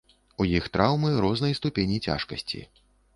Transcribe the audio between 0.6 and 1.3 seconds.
траўмы